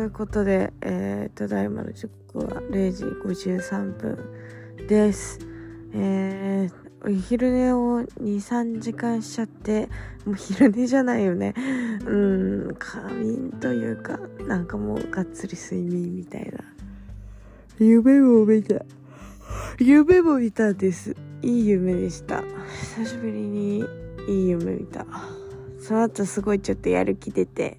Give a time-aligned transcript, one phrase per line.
[0.00, 5.38] ということで、えー、ただいまの時刻は0時53分です。
[5.92, 9.90] えー、お昼寝を2、3時間しちゃって、
[10.24, 11.52] もう昼寝じゃないよね。
[12.06, 12.16] う
[12.70, 14.18] ん、仮眠というか、
[14.48, 16.64] なんかもうがっつり睡眠みたいな。
[17.78, 18.82] 夢も見た。
[19.78, 21.14] 夢も見たんです。
[21.42, 22.42] いい夢でした。
[22.96, 23.84] 久しぶりに
[24.26, 25.04] いい夢見た。
[25.78, 27.78] その後すごいちょっとやる気出て。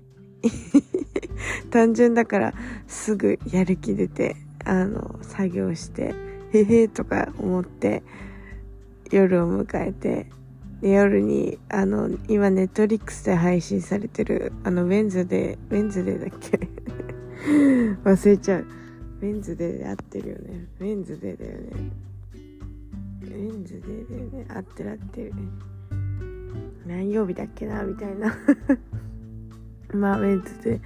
[1.71, 2.53] 単純だから
[2.87, 6.13] すぐやる気出てあの作業して
[6.53, 8.03] へへとか思って
[9.11, 10.27] 夜を迎えて
[10.81, 16.59] で夜にあの今ネットリックスで配信されてるあのウェンズデーウェンズデーだっけ？
[18.03, 18.65] 忘れちゃう。
[19.21, 20.65] ウェンズデーで合ってるよね。
[20.79, 21.91] ウェンズデーだよね。
[23.21, 24.45] ウェンズデーだよね。
[24.49, 25.33] 合ってる合ってる。
[26.87, 27.83] 何曜日だっけな？
[27.83, 28.35] みたいな。
[29.93, 30.81] まあウェンズデー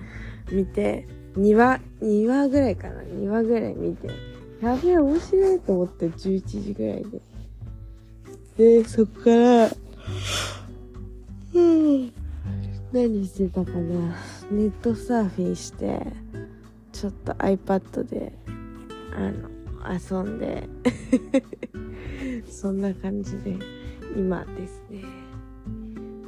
[0.52, 1.08] 見て
[1.38, 1.80] 2話
[2.48, 3.02] ぐらいかな。
[3.02, 4.10] 2話ぐらい見て。
[4.62, 7.22] やべえ面白いと思って11時ぐらいで。
[8.82, 9.70] でそっから
[11.54, 12.14] うん。
[12.94, 14.16] 何してたかな。
[14.52, 16.02] ネットサーフィンして
[16.94, 18.32] ちょっと iPad で
[19.14, 19.50] あの
[19.94, 20.70] 遊んで。
[22.50, 23.58] そんな感じで
[24.16, 25.04] 今ですね。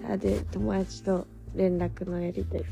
[0.09, 1.25] あで友達と
[1.57, 2.63] 連絡のやり取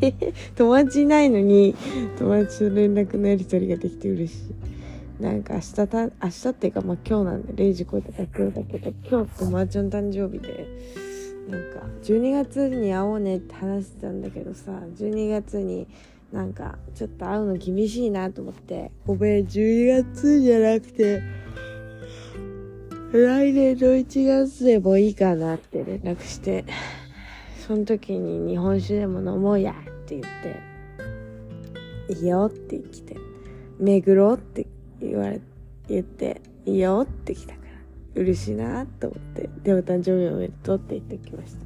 [0.00, 0.14] り。
[0.54, 1.74] 友達いないのに
[2.18, 5.22] 友達と連絡のやり取りができて嬉しい。
[5.22, 10.66] なんか明日た明日っていうかまあ今日なんで0時超えたら今日だけど今日友達の誕生日で
[11.48, 15.86] なんか12月に会おうねって話してたんだけどさ12月に
[16.32, 21.22] なんかちょっと会うの厳しいなと思ってごめん12月じゃなくて
[23.12, 26.64] 来年の1月でもいいかなって連絡して。
[27.66, 29.74] その時に日本酒でも飲もうやっ
[30.06, 30.22] て言っ
[32.08, 33.16] て、いいよって来て、
[33.78, 34.66] 巡ろうって
[35.00, 35.40] 言われ、
[35.88, 37.60] 言って、いいよって来たか
[38.14, 41.64] ら、嬉しいなと思って、で、お誕生日おめでとうって言ってきました。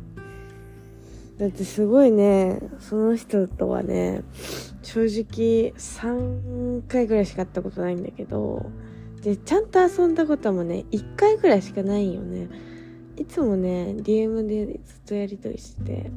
[1.45, 4.23] だってすごいね、その人とはね、
[4.83, 8.71] 正直3回ぐらいしか会ったことないんだけど、
[9.23, 12.49] で、ちゃんと遊んだこともね、1回ぐらいしかないよね。
[13.19, 16.11] いつもね DM でずっとやり取りして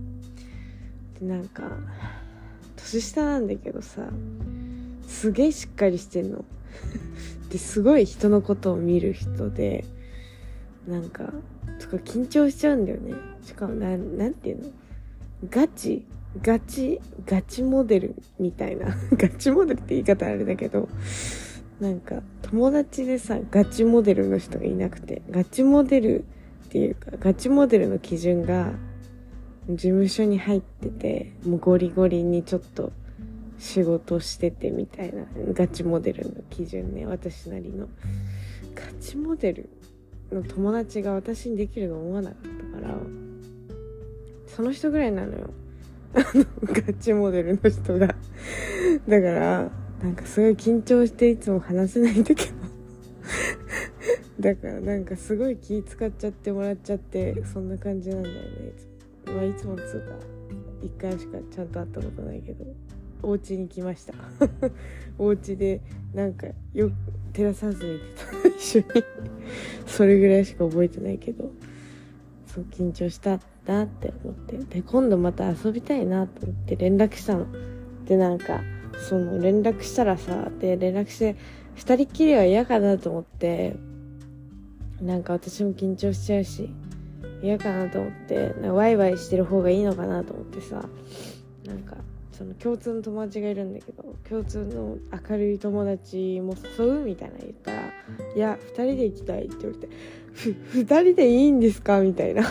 [1.20, 1.64] でなんか
[2.76, 4.04] 年下なんだけどさ
[5.08, 6.46] すげえしっかりしてんの。
[7.50, 9.84] ですごい人のことを見る人で
[10.88, 11.34] なんか
[11.80, 13.14] とか緊張しちゃうんだよね。
[13.44, 14.70] しかもななんていうの？
[15.50, 16.06] ガチ
[16.42, 18.96] ガチガチモデルみたいな。
[19.14, 20.88] ガチモデルって言い方あれだけど
[21.82, 26.26] なんか友達でさガチモデルの人がいなくてガチモデル
[26.72, 28.72] っていうかガチモデルの基準が
[29.68, 32.94] 事務所に入っててもうゴリゴリにちょっと
[33.60, 37.90] 仕事しててみたいなガチモデルの基準ね私なりの。
[38.74, 39.70] ガチモデル
[40.32, 42.42] の友達が私にできると思わなかっ
[42.74, 42.96] たから
[44.48, 45.50] その人ぐらいなのよ。
[46.64, 48.08] ガチモデルの人が。
[49.10, 49.70] だから
[50.02, 52.61] なんかすごい緊張していつも話せないんだけど。
[54.42, 58.42] だからなんかすごい気使っちゃってもらっちゃってそんな感じなんだよね。
[58.70, 60.16] いつも,、まあ、いつもつうか
[60.82, 62.66] 1回しかちゃんと会ったことないけど
[63.22, 64.14] お家に来ました。
[65.20, 65.80] お家で
[66.16, 66.94] なんかよく
[67.34, 68.00] テラスハウスに行っ
[68.44, 68.86] てた一緒に。
[69.86, 71.52] それぐらいしか覚えてないけど
[72.48, 74.58] そう緊張したなって思って。
[74.58, 77.46] で今度また遊びたいなと思って連絡したの。
[78.06, 78.62] でなんか
[79.08, 81.36] その連絡したらさで連絡して
[81.76, 83.76] 2人っきりは嫌かなと思って
[85.02, 86.70] なんか私も緊張しちゃうし
[87.42, 90.84] 嫌かなと思ってワイワイしてる方がいいのかなと思ってさ
[91.66, 91.98] なんか
[92.32, 94.98] その共通の友達がいるんだけど共通の
[95.30, 97.82] 明るい友達も誘うみたいな言ったら
[98.36, 99.94] 「いや2人で行きたい」って言われて
[100.34, 102.44] 「ふ2人でいいんですか?」みたいな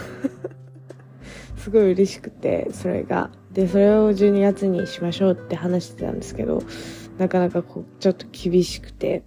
[1.56, 6.62] すごい嬉しくてそれがでそれを12月にしましょうって話してたんですけど
[7.18, 9.22] なかなかこうちょっと厳しくて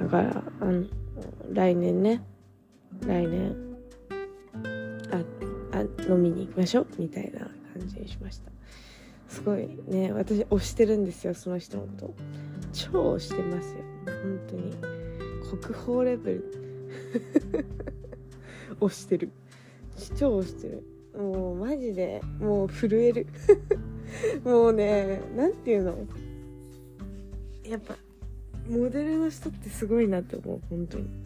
[0.00, 0.84] だからあの
[1.52, 2.22] 来年ね。
[3.06, 3.54] 来年。
[5.10, 5.22] あ
[5.76, 8.50] あ飲みに行きましょうみたいな感じにしました。
[9.28, 10.12] すごいね。
[10.12, 12.14] 私推してるんですよその人のこと。
[12.72, 13.80] 超推してますよ。
[14.06, 14.74] 本当に。
[15.60, 16.44] 国宝レベル。
[18.80, 19.30] 推してる。
[20.16, 20.82] 超推してる。
[21.16, 23.26] もうマジでもう震える。
[24.44, 25.96] もうねなんていうの。
[27.64, 27.96] やっぱ
[28.68, 30.60] モデルの人ってすごいなって思う。
[30.70, 31.21] 本当に。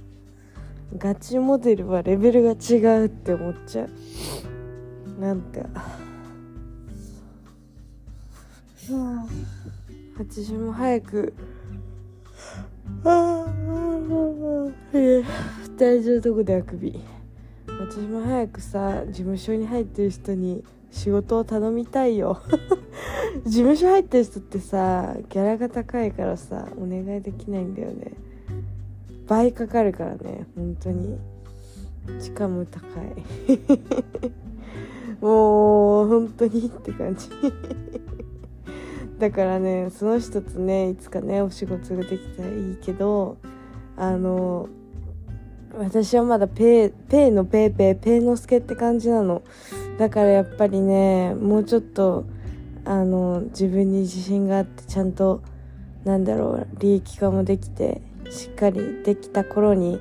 [0.97, 5.21] ガチモデルはレベルが違うって思っちゃう。
[5.21, 5.61] なんか。
[10.19, 11.35] 私も早く。
[13.05, 13.57] ああ
[15.79, 17.01] 二人のとこであくび。
[17.67, 22.41] 私も早くさ事務所に入ってる人に仕事を頼みたいよ。
[23.45, 28.13] 事務所入ってる人ってさギャラが高いからさお願いできないんだよね。
[29.27, 31.19] 倍かかるからね本当に。
[32.21, 33.59] しかも高い。
[35.21, 37.29] もう本当にって感じ。
[39.19, 43.39] だからねその人とねいつかねお仕事ができたらいいけど
[43.97, 44.69] あの
[45.79, 49.43] 私はまだペーペーのペーペーペーのすけって感じなの。
[49.99, 52.25] だからやっぱりねもうちょっと
[52.85, 55.43] あの自分に自信があってちゃんと
[56.05, 58.01] なんだろう利益化もできて
[58.31, 60.01] しっかりできた頃に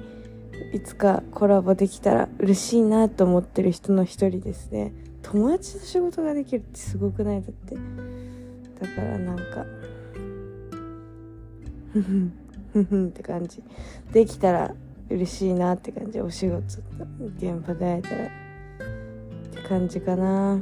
[0.73, 4.93] いつかコラボできたら嬉しいなと思ってる人の一人ですね。
[5.21, 7.41] 友達と仕事ができるってすごくない？
[7.41, 7.75] だって。
[7.75, 9.65] だからなんか
[11.93, 12.33] ふふん
[12.73, 13.63] ふふって感じ。
[14.11, 14.75] できたら
[15.09, 16.19] 嬉しいなって感じ。
[16.19, 16.61] お仕事
[17.37, 18.29] 現場で会えたらっ
[19.51, 20.59] て感じかな。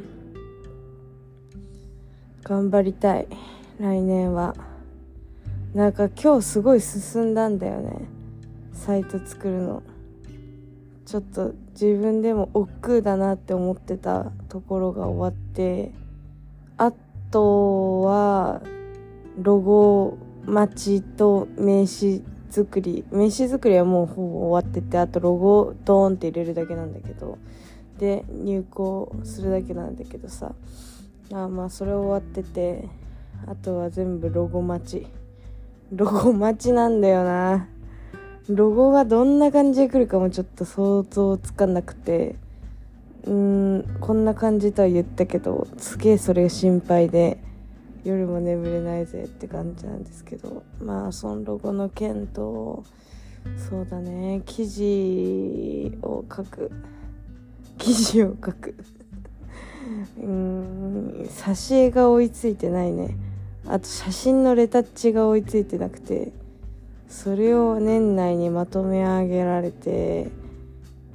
[2.44, 3.28] 頑張りたい。
[3.80, 4.56] 来年は。
[5.74, 8.08] なんか今日すごい進んだんだよね。
[8.74, 9.82] サイト作るの。
[11.06, 15.92] ちょっと自分でも億劫だなって思ってたところが終わって。
[16.78, 16.94] あ
[17.32, 18.62] とは
[19.42, 22.22] ロゴ待ちと名刺
[22.52, 23.04] 作り。
[23.10, 27.40] 名刺作りはもうほぼ終わっててあとロゴドーンって入れるだけなんだけど。
[27.98, 30.54] で入稿するだけなんだけどさ。
[31.32, 32.88] あまあそれ終わってて。
[33.48, 35.08] あとは全部ロゴ待ち。
[35.96, 37.68] ロゴ待ちなんだよな。
[38.50, 42.36] ロゴがどんな感じで来るかもちょっと想像つかなくて。
[43.26, 47.38] うーんこんな感じとは言ったけどすげえそれが心配で
[48.04, 50.64] 夜も眠れないぜって感じなんですけど。
[50.82, 52.84] まあそのロゴの件と
[53.70, 54.42] そうだね。
[54.46, 56.72] 記事を書く。
[57.78, 58.76] 記事を書く。
[60.18, 63.16] うーん挿絵が追いついてないね。
[63.68, 66.34] あと写真のレタッチが追いついてなくて
[67.08, 70.32] それを年内にまとめ上げられて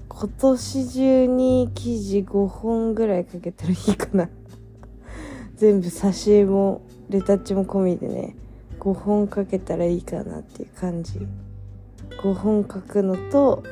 [0.09, 4.29] 今年中に記事5本ぐらいかけたらいいかな。
[5.55, 8.35] 全部挿絵もレタッチも込みでね
[8.81, 11.21] 5本かけたらいいかなっていう感じ。
[12.23, 13.63] 5本書くのと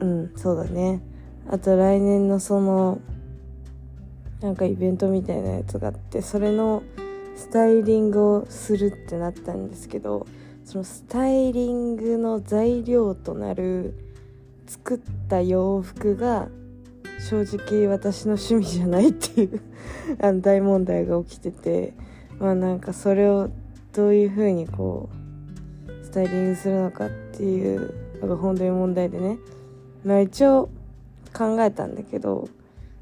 [0.00, 1.00] うんそうだね。
[1.48, 2.98] あと来年のその
[4.40, 6.82] なんかイベントみたいなやつがあってそれの
[7.36, 10.26] スタイリングをするってなったんですけど
[10.64, 13.94] そのスタイリングの材料となる
[14.66, 16.48] 作った洋服が
[17.28, 19.60] 正直私の趣味じゃないっていう
[20.20, 21.94] あの大問題が起きてて
[22.38, 23.50] まあなんかそれを
[23.92, 25.08] どういうふうにこ
[25.88, 29.38] うスタイリングするのかっていうのが本当に問題でね。
[30.04, 30.68] まあ一応
[31.36, 32.48] 考えたんだけど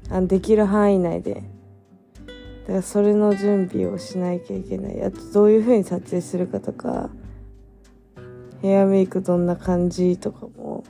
[0.09, 1.43] あのできる範囲内で
[2.65, 5.03] だからそれの準備をしなきゃいけない。
[5.03, 7.09] あとどういうふうに撮影するかとか。
[8.65, 10.83] ヘアメイクどんな感じとかも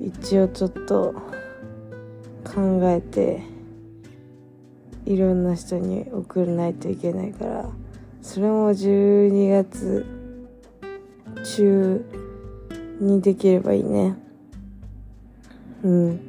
[0.00, 1.14] 一応ちょっと
[2.44, 3.42] 考えて
[5.04, 7.70] いろんな人に送らないといけないから
[8.22, 10.06] それも12月
[11.58, 12.02] 中
[13.00, 14.16] にできればいいね。
[15.82, 16.20] うん。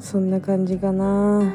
[0.00, 1.54] そんな感じかな。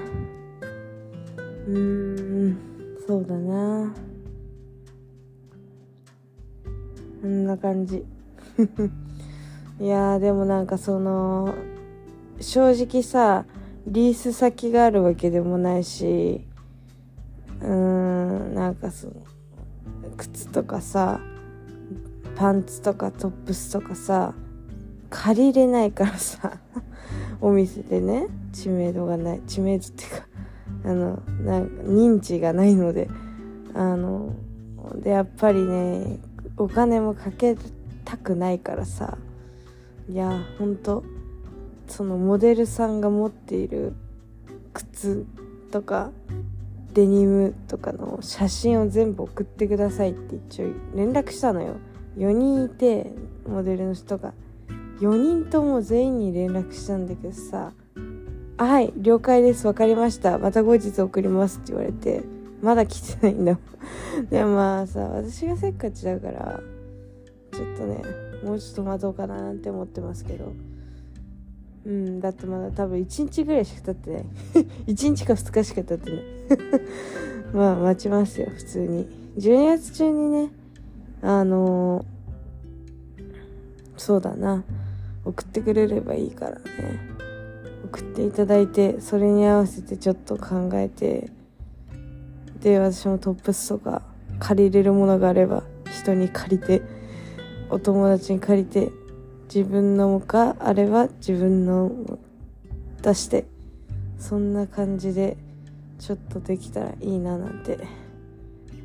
[1.67, 2.57] うん
[3.05, 3.93] そうだな。
[7.21, 8.05] こんな感じ。
[9.79, 11.53] いやでもなんかその
[12.39, 13.45] 正直さ
[13.85, 16.41] リース先があるわけでもないし
[17.61, 19.13] うーんなんかその
[20.15, 21.19] 靴とかさ
[22.35, 24.33] パンツとかトップスとかさ
[25.09, 26.59] 借りれないからさ
[27.41, 29.41] お店でね知名度がない。
[29.45, 30.36] 知名度っていうか
[30.83, 33.09] あのなんか認知がないので
[33.73, 34.33] あの
[34.95, 36.19] でやっぱりね
[36.57, 37.57] お金もかけ
[38.05, 39.17] たくないからさ
[40.09, 41.03] いやほんと
[41.87, 43.93] そのモデルさんが持っている
[44.73, 45.25] 靴
[45.71, 46.11] とか
[46.93, 51.75] デニムとかの写真を全部送ってくださいって一応連絡したのよ。
[52.17, 53.13] 4人いて
[53.47, 54.33] モデルの人が。
[54.99, 57.71] 4人とも全員に連絡したんだけどさ
[58.57, 59.63] 「はい了解です。
[59.63, 60.39] 分かりました。
[60.39, 62.37] また後日送ります」って言われて。
[62.61, 63.59] まだ来てないんだ。
[64.29, 66.59] でもまあさ私がせっかちだから
[67.51, 68.01] ちょっとね
[68.43, 70.45] もうちょっと待とうかななんて思ってますけど。
[71.85, 74.25] ううんだってまだ多分1日ぐらいしか経ってない。
[74.93, 76.21] 1日か2日しか経ってない。
[77.53, 79.07] まあ待ちますよ普通に。
[79.37, 80.49] 12月中にね
[81.21, 83.23] あのー、
[83.97, 84.63] そうだな。
[85.23, 87.17] 送ってくれればいいからね。
[87.87, 91.31] 送っていただいてそれに合わせてちょっと考えて
[92.61, 94.01] で私もトップスとか
[94.39, 95.63] 借りれるものがあれば
[96.01, 96.81] 人に借りて
[97.69, 98.91] お友達に借りて
[99.53, 101.91] 自分のもかあれば自分の
[103.01, 103.45] 出して
[104.19, 105.37] そんな感じで
[105.99, 107.79] ちょっとできたらいいななんて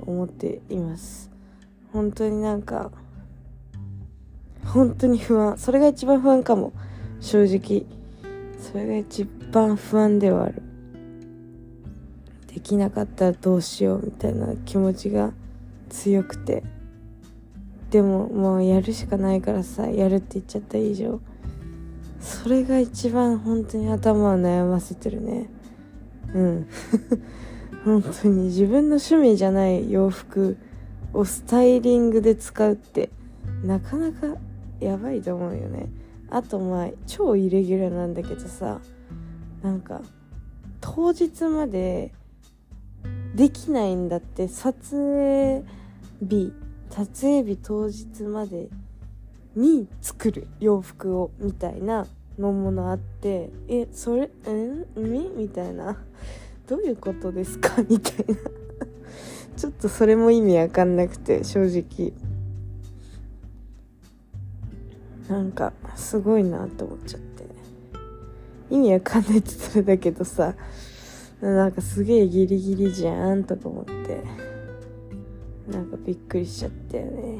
[0.01, 1.31] 思っています。
[1.93, 2.91] 本当になんか
[4.65, 5.59] 本当に不安。
[5.59, 6.73] それが一番不安かも。
[7.21, 7.85] 正直。
[8.63, 10.63] それが一番不安ではある。
[12.47, 15.33] できなかったらどうしようみたいな気持ちが
[15.91, 16.63] 強くて。
[17.91, 21.21] でももうやるしかないからさやるって言っちゃった以上。
[22.21, 25.51] それが一番本当に頭を悩ませてるね。
[26.33, 26.67] うん。
[27.85, 28.45] 本当に。
[28.45, 30.57] 自分の趣味じゃない洋服
[31.13, 33.11] をスタイリングで使うって
[33.65, 34.37] なかなか
[34.79, 35.89] やばいと思うよね。
[36.35, 38.81] あとまあ超イレギュラーなんだけどさ
[39.63, 40.01] なんか
[40.81, 42.13] 当日まで
[43.35, 45.63] できないんだって撮影
[46.23, 46.53] 日
[46.91, 48.69] 撮影日当日まで
[49.55, 52.07] に作る洋服をみたいな
[52.39, 55.31] のものあってえそれんみ？
[55.37, 55.99] みたいな。
[56.67, 57.83] どういうことですか？
[57.89, 58.37] みたいな。
[59.57, 62.13] ちょっとそれも意味わかんなくて正直。
[65.29, 67.45] なんかすごいなって思っちゃって
[68.71, 70.55] 意味わかんないって言ったらだけどさ
[71.41, 74.23] なんかすげえギリギリじゃんとか思って
[75.69, 77.39] なんかびっくりしちゃったよね。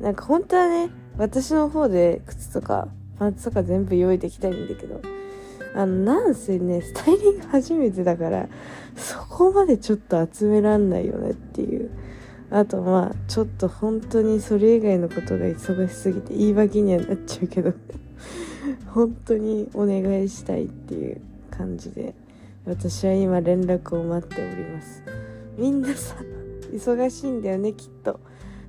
[0.00, 5.00] なんか本当はね、私の方で靴とかパンツとか全部用意できたいんだけど、
[5.74, 8.48] あの、なんせね、スタイリング初めてだから、
[8.96, 11.90] そこまでちょっと集めらんないよねっていう。
[12.54, 17.72] あとまあ、ちょっと本当にそれ以外のことが忙しすぎて言い訳にはなっちゃうけど、
[18.92, 22.14] 本当にお願いしたいっていう感じで、
[22.66, 25.02] 私は今連絡を待っております。
[25.56, 26.16] みんなさ、
[26.70, 28.20] 忙しいんだよねきっと。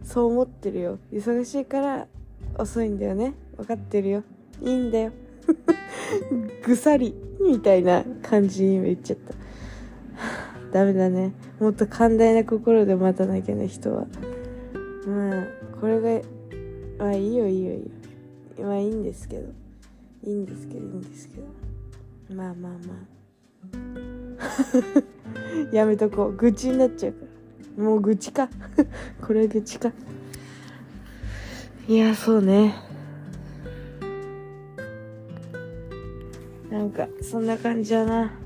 [0.06, 0.98] そう思ってるよ。
[1.12, 2.08] 忙しいから
[2.58, 3.34] 遅いんだよね。
[3.58, 4.24] 分かってるよ。
[4.62, 5.12] いいんだよ。
[6.63, 10.53] ぐさりみたいな感じに今言っちゃった。
[10.74, 11.34] ダメだね。
[11.60, 14.08] もっと寛大な心で待たなきゃね人は。
[15.06, 15.46] まあ
[15.80, 16.27] これが
[16.98, 17.80] まあいいよいいよいい
[18.60, 18.65] よ。
[18.65, 19.50] まあいいんですけど。
[20.24, 21.44] いいんですけどいいんですけど。
[22.36, 23.13] まあまあまあ。
[25.72, 26.36] やめとこう。
[26.36, 27.25] 愚痴になっちゃうか
[27.77, 27.84] ら。
[27.84, 28.50] もう愚痴か。
[29.22, 29.92] これ愚痴か。
[31.88, 32.74] いやそうね。
[36.72, 38.43] なんかそんな感じだな。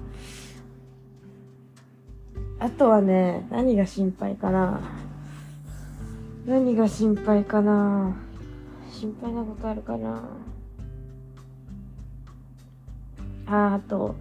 [2.59, 4.79] あとはね何が心配かな。
[6.45, 8.15] 何が心配かな。
[8.91, 10.23] 心配なことあるかな。
[13.45, 14.15] ああと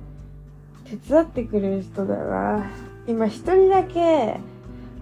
[0.84, 2.70] 手伝ってくれる人だな。
[3.06, 4.38] 今一人だけ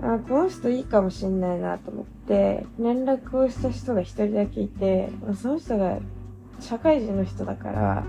[0.02, 5.08] あこの人いいかもしんないなと思って連絡をした人が一人だけいて
[5.40, 5.98] その人が
[6.60, 8.04] 社会人の人だから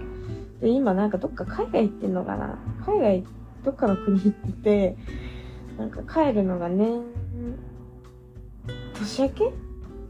[0.62, 2.60] で今なんかどっか海外行ってんのかな。
[2.86, 3.24] 海外
[3.66, 4.96] どっかの国行ってて
[5.78, 7.02] なんか帰るのが年
[8.98, 9.52] 年明け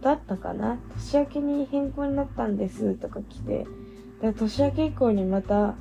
[0.01, 0.77] だったかな？
[0.95, 3.65] 年明けに変更になったんですとか来て。
[4.21, 5.75] で年明け以降にまた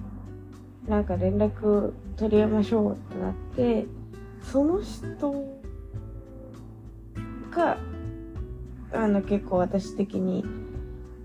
[0.88, 3.87] なんか連絡取り合いましょうってなって
[4.43, 5.33] その人
[7.50, 7.78] が
[8.93, 10.45] あの結構私的に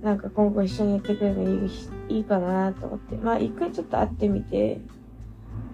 [0.02, 1.68] なんか今後一緒にやってくれるのい
[2.10, 3.16] いいいかなと思って。
[3.16, 4.80] まあ一回ちょっと会ってみて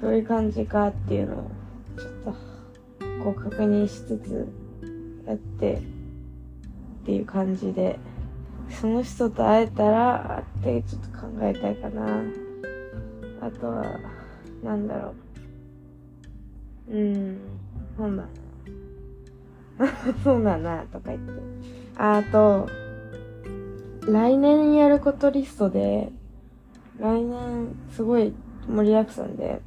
[0.02, 1.52] どういう感じかっていうのを
[1.98, 2.32] ちょっと
[3.24, 4.48] こう確認しつつ
[5.28, 5.82] やってっ
[7.06, 8.00] ていう感じで
[8.70, 12.22] その人と会えたらってちょっと考えたいかな。
[13.42, 14.00] あとは
[14.64, 15.14] なんだろ
[16.90, 16.98] う。
[16.98, 17.40] うん
[17.98, 18.26] なんだ。
[20.24, 21.32] そうだな、とか言って。
[21.98, 22.68] あと、
[24.08, 26.12] 来年やることリストで、
[27.00, 28.34] 来年すごい
[28.68, 29.62] 盛りだくさんで、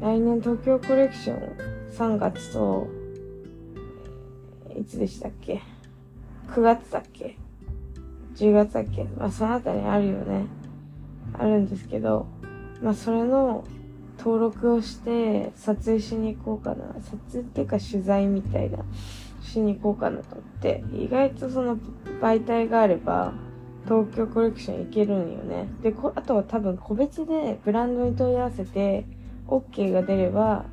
[0.00, 1.56] 来年東京コレクション
[1.92, 2.88] 3月と、
[4.78, 5.62] いつでしたっけ
[6.48, 7.36] ?9 月だっけ
[8.34, 9.04] ?10 月だっけ？
[9.16, 10.46] まあそのあたりあるよね。
[11.32, 12.26] あるんですけど、
[12.82, 13.64] まあそれの
[14.18, 16.94] 登録をして撮影しに行こうかな。
[17.00, 18.78] 撮影っていうか取材みたいな、
[19.42, 21.78] しに行こうかなと思って、意外とその
[22.20, 23.32] 媒体があれば
[23.84, 25.68] 東京コレクション行けるんよね。
[25.82, 29.06] で、こあとは多分個別でブランドに問い合わせて、
[29.48, 30.64] OK が出れば、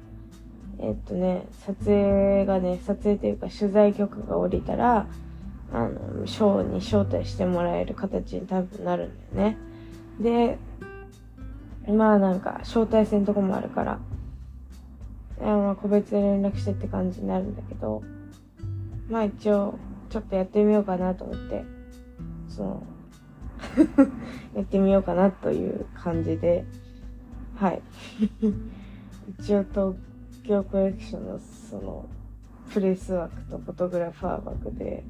[0.80, 5.08] えっとね、撮影がね、撮影というか取材許可が下りたら、
[5.74, 9.58] あの、ショーに招待してもらえる形に多分なるんだよね。
[10.20, 10.58] で、
[11.88, 14.00] まあなんか、招待制のとこもあるから、
[15.42, 18.04] あの、個別で連絡してって感じになるんだけど、
[19.10, 19.76] まあ一応、
[20.10, 21.64] ちょっとやってみようかなと思って、
[22.48, 22.84] その、
[24.56, 26.66] やってみようかなという感じで、
[27.62, 27.82] はい。
[29.40, 29.96] 一応東
[30.44, 31.40] 京コレクションの
[31.70, 32.10] その、
[32.74, 35.04] プレス枠とフォトグラファー枠で、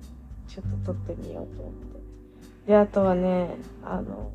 [0.50, 2.68] ちょっと撮ってみようと思って。
[2.68, 3.56] で、あとはね、
[3.86, 4.34] あの、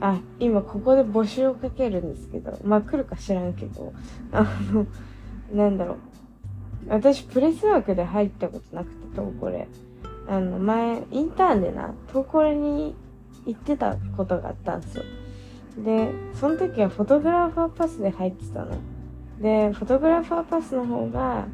[0.00, 3.92] あ、今ここで募集をかけるんですけど、まあ来るか知らんけど、
[4.30, 4.86] あの、
[5.52, 5.96] なんだろう。
[6.86, 9.66] 私プレス枠で入ったことなくて、トーコレ。
[10.28, 12.94] あの、前、インターンでな、トーコレに
[13.46, 15.04] 行ってたことがあったんですよ。
[15.78, 18.76] で、その時はフォトグラファーパスで入ってたの。
[19.40, 21.46] で、フォトグラファーパスの方が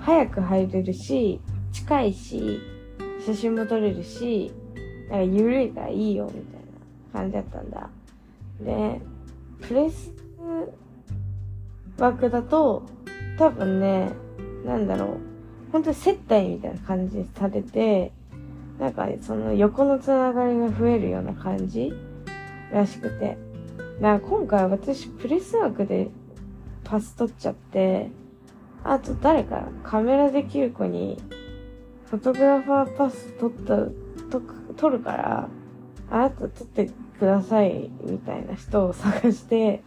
[0.00, 1.40] 早く入れるし、
[1.72, 2.60] 近いし、
[3.24, 4.52] 写真も撮れるし、
[5.10, 6.60] なんか緩いからいいよ、みたい
[7.12, 7.90] な感じだったんだ。
[8.60, 9.00] で、
[9.60, 10.12] プレス
[11.98, 12.84] 枠だと、
[13.38, 14.10] 多分ね、
[14.64, 15.08] なんだろう、
[15.72, 18.12] 本当に接待みたいな感じされて、
[18.78, 21.92] なんかその横のつながりが増えるような感じ
[22.72, 23.47] らしくて。
[24.00, 26.10] だから今回私プレス枠で
[26.84, 28.10] パス取っちゃって、
[28.84, 31.20] あと誰かカメラできる子に
[32.10, 33.76] フォトグラファーパス取った、
[34.30, 34.40] と、
[34.76, 35.48] 取るから、
[36.10, 39.82] あなた取ってください、みたいな人を探して、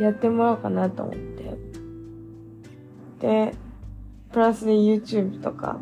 [0.00, 1.56] やってもらおうかなと思って。
[3.20, 3.54] で、
[4.32, 5.78] プラスで YouTube とか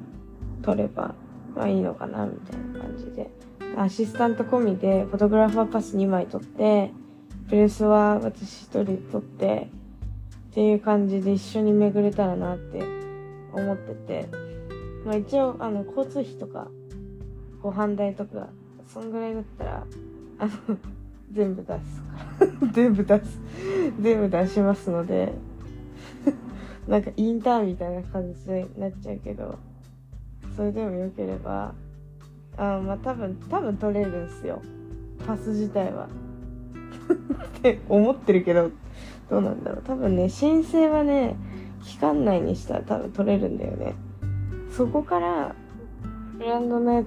[0.62, 1.14] 撮れば、
[1.56, 3.30] まあいいのかな、みたいな感じで。
[3.76, 6.90] アシスタント込みで、フォトグラファーパス2枚撮って、
[7.48, 9.68] プレスは私一人撮って、
[10.50, 12.82] っていう感じで一緒に巡れたらなって
[13.52, 14.28] 思ってて、
[15.04, 16.68] まあ一応、あの、交通費とか、
[17.62, 18.48] ご飯代とか、
[18.86, 19.86] そんぐらいだったら、
[20.38, 20.52] あの、
[21.32, 22.68] 全部出すから。
[22.72, 23.40] 全部出す。
[24.00, 25.32] 全部出しますので、
[26.86, 29.58] なんかインターンみたいな感じになっちゃうけど、
[30.56, 31.74] それでもよければ、
[32.56, 34.62] あまあ多分、多分取れるんすよ。
[35.26, 36.06] パス自体は。
[36.06, 38.70] って思ってるけど、
[39.30, 39.82] どうなんだろう。
[39.82, 41.36] 多分ね、申請はね、
[41.84, 43.94] 期間内にしたら多分取れるんだよね。
[44.70, 45.54] そこから、
[46.38, 47.06] ブランドのやつ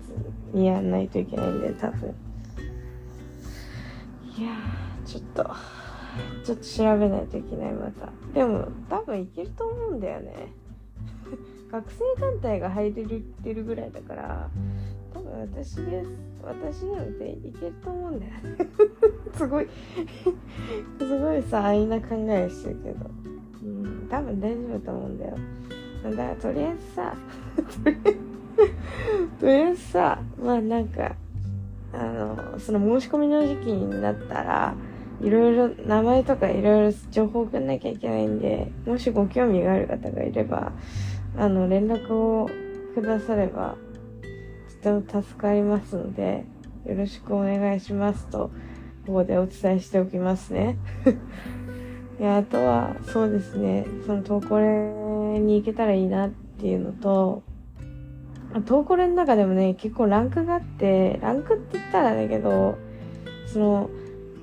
[0.54, 2.16] にやんないといけないんで、多分。
[4.38, 4.52] いや、
[5.06, 5.44] ちょっと、
[6.44, 8.10] ちょっと調べないといけない、また。
[8.34, 10.54] でも、多分いけると思うんだよね。
[11.72, 14.50] 学生団体が入れるってるぐらいだから、
[15.16, 16.10] 多分私です。
[16.44, 18.40] 私なんていけると思うんだよね。
[19.34, 19.68] すごい
[21.00, 23.10] すごいさ、安易な考えしてるけど。
[23.64, 25.38] うん、多分大丈夫と思うんだよ。
[26.04, 27.16] だからとりあえずさ、
[29.40, 31.16] とりあえずさ、まあなんか、
[31.94, 34.76] あの、その申し込みの時期になったら、
[35.22, 40.74] いろいろ名前とかいろいろ情報送んなきゃいけないんで、もしご興味がある方がいれば、
[41.38, 42.50] あの、連絡を
[42.94, 43.76] くだされば、
[44.86, 46.46] と助かりますので、
[46.86, 48.52] よろしくお願いしますと、
[49.08, 50.78] ここでお伝えしておきますね。
[52.20, 57.42] いや、あとは、そうですね、そのトーコレに行けたらいいなっていうのと、
[58.66, 62.78] トーコレの中でもね、結構ランクがあって、ランクって言ったらだけど、
[63.48, 63.90] その、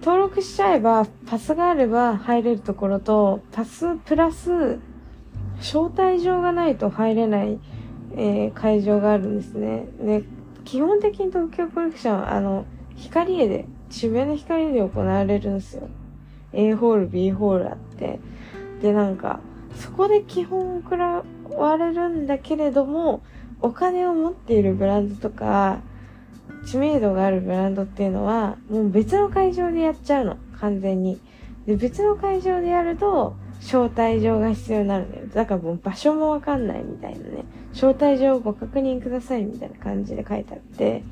[0.01, 4.81] 登録しちゃえば、パスがあれば入れるところと、パスプラス、
[5.59, 7.61] 招待状がないと入れない、
[8.17, 9.87] えー、会場があるんですね。
[10.01, 10.25] で、
[10.65, 12.65] 基本的に東京コレクション、あの、
[12.97, 15.89] 光栄で、渋谷の光栄で行われるんですよ。
[16.53, 18.21] A ホール、B ホールあって、
[18.81, 19.41] で、なんか、
[19.75, 21.25] そこで基本送ら
[21.57, 23.23] われるんだけれども、
[23.61, 25.81] お金を持っているブランドとか、
[26.67, 30.37] 知名度があるブランドっていうのは、もう別の会場でやっちゃうの。
[30.61, 31.21] 完全に。
[31.67, 35.27] で、別の会場でやると、招待状が必要になるんだよ。
[35.29, 37.45] だからもう場所もわかんないみたいなね。
[37.73, 41.05] 招待状をご確認くださいみたいな感じで書いてあって、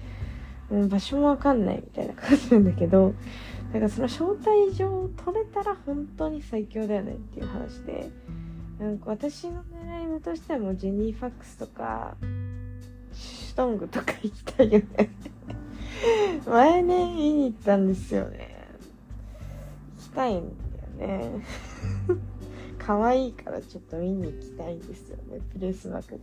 [0.88, 3.14] 場所もわかんないみたいな感じなんだけど、
[3.72, 8.10] だからその招待状を取れたら本当に最強だよねっていう話で、
[8.80, 12.16] なんか私の狙い目としてはもうジェニーファックスとか、
[13.12, 15.10] シュトングとか行きたいよね
[16.46, 18.49] 前ね、見に行ったんですよね。
[20.10, 20.52] 行きたいん
[20.98, 21.44] だよね。
[22.78, 26.18] 可愛いからちょっと見に行きたいんですよね、プレス膜。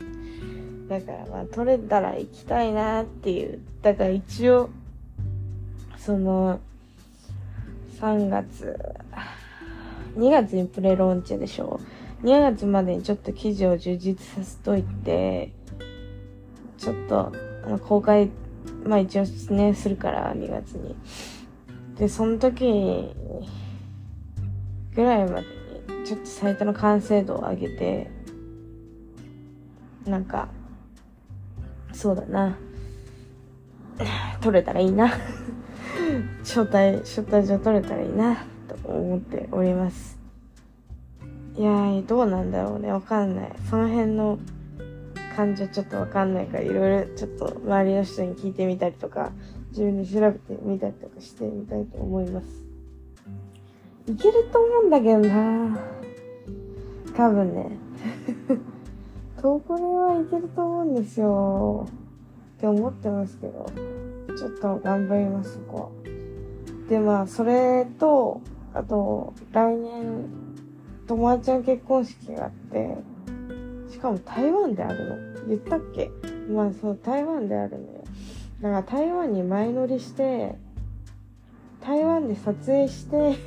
[0.89, 3.59] だからまあ、撮れたら行きたいなっていう。
[3.81, 4.69] だから一応、
[5.97, 6.59] その、
[8.01, 8.77] 3月、
[10.15, 11.79] 2月にプレローンチでしょ。
[12.23, 15.51] 2月までにちょっと記事を充実させといて、
[16.77, 17.31] ちょっと、
[17.87, 18.29] 公開、
[18.83, 20.95] まあ一応ね、するから、2月に。
[21.97, 23.13] で、その時
[24.97, 25.45] ぐらいまで
[25.99, 28.09] に、ちょっとサイトの完成度を上げて、
[30.07, 30.49] なんか、
[31.93, 32.57] そうだな。
[34.41, 35.13] 撮れたらいいな。
[36.41, 40.17] 招待、招待状取れたらいいな、と思っております。
[41.55, 42.91] いやー、どうなんだろうね。
[42.91, 43.51] わかんない。
[43.69, 44.39] その辺の
[45.35, 49.31] 感情ちょっとわかんないから、いろいろちょっと周りの人に聞いてみたりとか、
[49.69, 52.66] 自分で調べてみたりとかしてみたいと思います。
[54.07, 55.77] いけると思うんだけどな
[57.15, 57.71] 多分ね。
[59.41, 61.87] トークレはいけると思うんですよ。
[62.57, 63.65] って思ってますけど。
[64.37, 65.89] ちょっと頑張ります、そこは。
[66.89, 68.41] で、まあ、それと、
[68.73, 70.25] あと、来年、
[71.05, 72.97] 友達の結婚式があって、
[73.89, 75.47] しかも台湾であるの。
[75.47, 76.11] 言ったっけ？
[76.49, 78.03] まあ、そう、台湾であるのよ。
[78.61, 80.55] だから台湾に前乗りして、
[81.87, 83.37] 台湾で撮影して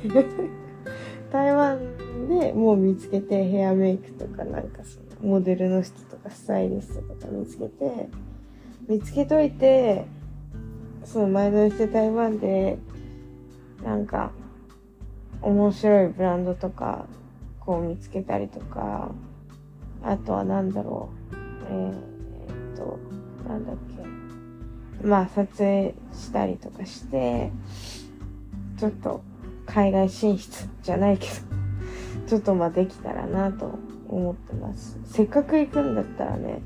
[1.31, 1.79] 台湾
[2.27, 8.09] でもう見つけてヘアメイクとかなんかそのモデルの人とかスタイリストとか見つけて、
[8.87, 10.05] 見つけといて、
[11.03, 12.79] その前乗りして台湾で、
[13.83, 14.31] なんか、
[15.43, 17.05] 面白いブランドとか、
[17.59, 19.11] こう見つけたりとか、
[20.03, 21.35] あとは何だろう、
[21.69, 22.97] えー、えっと、
[23.47, 25.07] なんだっけ。
[25.07, 27.51] まあ、撮影したりとかして、
[28.81, 29.21] ちょっと
[29.67, 31.33] 海外進出じゃないけど、
[32.25, 33.77] ちょっとまあできたらなと
[34.09, 34.99] 思ってます。
[35.05, 36.63] せっかく行くんだったらね、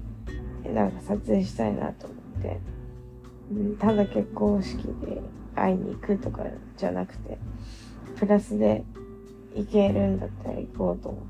[0.73, 2.59] なんか撮影したいなと思って。
[3.79, 5.21] ただ結婚式で
[5.55, 6.45] 会いに行くとか
[6.77, 7.37] じゃなくて、
[8.15, 8.85] プラスで
[9.53, 11.27] 行けるんだったら行こうと思って。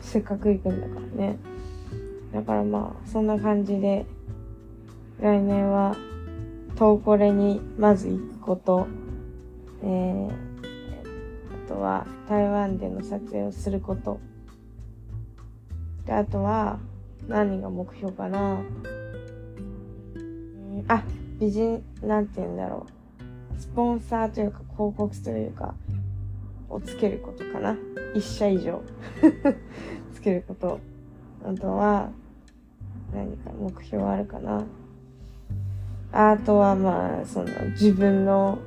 [0.00, 1.38] せっかく行くんだからね。
[2.32, 4.04] だからまあ、そんな感じで、
[5.20, 5.94] 来年は、
[6.74, 8.88] トーコレにまず行くこと、
[9.82, 14.20] えー、あとは台湾での撮影をすること。
[16.06, 16.78] で、あとは
[17.26, 18.60] 何が目標かな。
[20.88, 21.02] あ、
[21.38, 22.86] 美人、なんて言うんだろ
[23.56, 23.60] う。
[23.60, 25.74] スポンサーというか広告というか、
[26.70, 27.76] をつけることかな。
[28.14, 28.82] 一社以上
[30.14, 30.78] つけること。
[31.44, 32.10] あとは、
[33.12, 34.64] 何か目標あるかな。
[36.12, 38.58] あとはまあ、その自分の、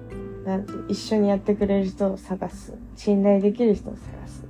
[0.46, 2.74] なんて、一緒にやってくれる人を探す。
[2.96, 4.44] 信頼できる人を探す。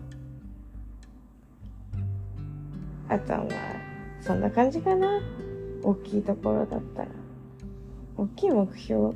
[3.09, 3.47] あとはまあ、
[4.21, 5.19] そんな感じかな。
[5.83, 7.07] 大きいところだったら。
[8.15, 9.15] 大きい目標っ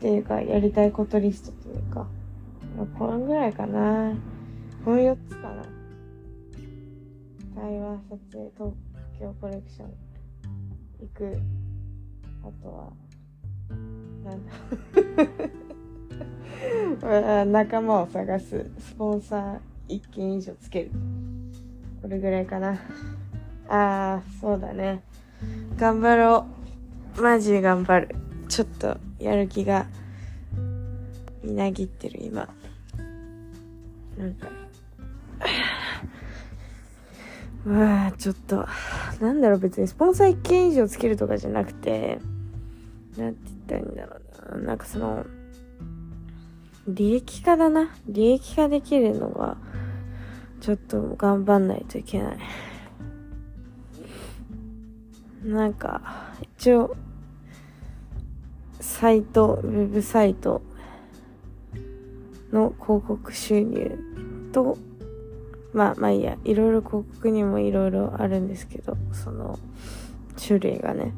[0.00, 2.06] ていうか、やりたいことリストというか、
[2.76, 4.12] まあこのぐらいかな。
[4.84, 5.62] この4つかな。
[7.54, 8.72] 台湾撮影、東
[9.18, 9.92] 京コレクション
[11.00, 11.40] 行く。
[12.42, 12.92] あとは、
[14.24, 14.52] なんだ。
[17.46, 18.70] 仲間を探す。
[18.78, 20.90] スポンサー1件以上つける。
[22.00, 22.72] これぐらいかな。
[23.68, 25.02] ああ、そうだね。
[25.76, 26.46] 頑張ろ
[27.16, 27.22] う。
[27.22, 28.16] マジ頑張る。
[28.48, 29.86] ちょっとやる気が
[31.42, 32.48] みなぎってる今。
[34.16, 34.48] なんか
[37.64, 38.66] う、わあちょっと、
[39.20, 42.18] なんだろう別にスポンサー1件以上つけるとかじゃなくて、
[43.16, 44.16] なんて言ったらいいんだろ
[44.56, 44.66] うな。
[44.66, 45.24] なんかその、
[46.88, 47.94] 利益化だな。
[48.06, 49.56] 利益化できるのが、
[50.60, 52.38] ちょっと頑張んないといけない。
[55.44, 56.96] なんか、一応、
[58.80, 60.62] サイト、ウェブサイト
[62.52, 63.98] の広告収入
[64.52, 64.76] と、
[65.72, 69.58] まあまあいいや、いろいろ広告にもいろいろあるんですけど、その
[70.36, 71.12] 種類がね。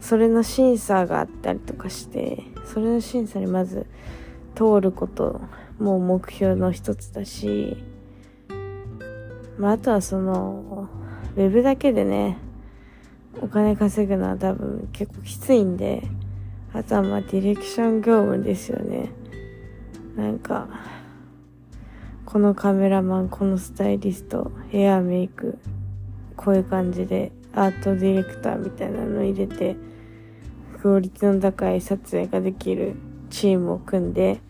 [0.00, 3.86] それの審査があったりとかして、それの審査にまず
[4.54, 5.40] 通ること
[5.78, 7.76] も目標の一つだし、
[9.58, 10.88] まああとはその、
[11.36, 12.38] ウェブだけでね、
[13.40, 16.02] お金稼ぐのは多分結構きついんで、
[16.72, 19.10] あとはまあディレクション業務ですよね。
[20.16, 20.68] なんか、
[22.24, 25.58] このカメラマン、このスタイリスト、ヘアメイク、
[26.36, 29.76] こういう感じでアートディレクターみたいなの入れて、
[30.80, 32.94] クオリティの高い撮影ができる
[33.30, 34.40] チームを組んで、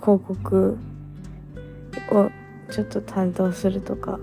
[0.00, 0.78] 広告
[2.10, 2.30] を
[2.70, 4.18] ちょっと担当するとか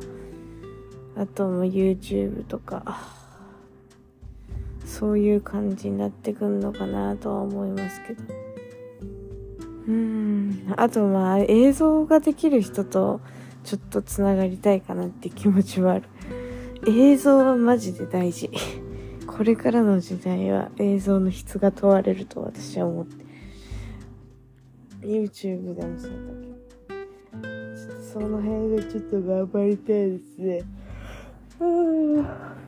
[1.16, 3.00] あとも YouTube とか
[4.86, 8.24] そういう感じになってくんのかなとは思いますけど。
[9.88, 10.74] うん。
[10.78, 13.22] あとまあ映像ができる人と
[13.64, 16.04] ちょっとつながりたいかなって気持ちはある。
[16.88, 18.50] 映像はマジで大事。
[19.26, 23.31] これからの時代は映像の質が問われると私は思って。
[25.02, 26.52] YouTube でもそうだけど。
[28.02, 30.64] その辺でちょっと頑張りたいですね。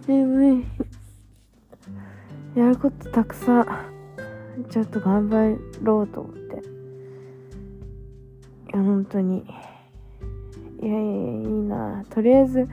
[0.08, 0.65] 眠い
[2.56, 3.65] やることたくさん
[4.69, 6.56] ちょっと頑張ろうと思って。
[8.74, 9.46] いや本当に。
[10.82, 12.06] いやいやいいな。
[12.10, 12.67] とりあえず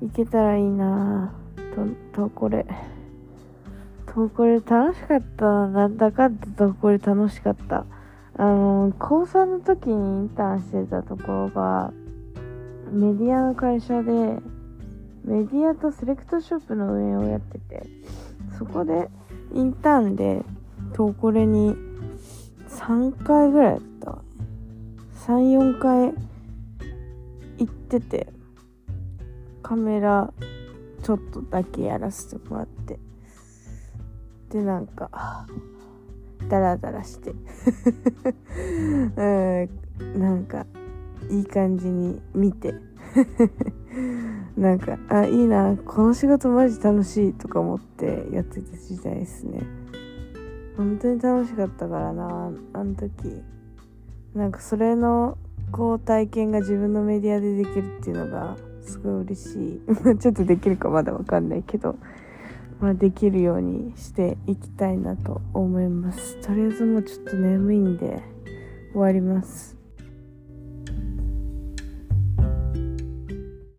[0.00, 1.34] 行けたらいいな。
[1.74, 2.66] ととこれ。
[4.06, 5.68] とこれ楽しかった。
[5.68, 7.86] なんだかってとこれ楽しかった。
[8.38, 11.92] あの高3の時にインターンしてたところが
[12.90, 14.12] メディアの会社で
[15.24, 17.86] メディアとセレクトショップの運営をやってて
[18.56, 19.10] そこで
[19.52, 20.42] インターンで
[20.94, 21.74] トーコレに
[22.68, 24.28] 3回ぐらいだった。
[25.28, 26.14] 34回
[27.58, 28.28] 行ってて
[29.62, 30.32] カメラ
[31.02, 32.98] ちょっとだけやらせてもらって。
[34.48, 35.46] でなんか
[36.48, 37.32] ダラダラして。
[39.16, 39.22] う
[40.04, 40.20] ん。
[40.20, 40.66] なんか
[41.30, 42.74] いい感じに見て。
[44.56, 49.62] なんかあいいなこの仕事マジ楽しいとか思ってやってた時代ですね。
[50.76, 53.42] 本当に楽しかったからなあの時。
[54.34, 55.38] なんかそれの
[55.72, 59.82] こう体験が自分のメディアでできるっていうのがすごい嬉しい。
[60.18, 61.96] ちょっとできるかまだわかんないけど。
[62.80, 66.40] まあ、できるようにしていきたいなと思います。
[66.40, 68.22] とりあえずもうちょっと眠いんで
[68.92, 69.77] 終わります。